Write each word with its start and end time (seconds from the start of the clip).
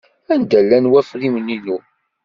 Anda 0.33 0.59
llan 0.67 0.87
wafriwen-inu? 0.93 1.77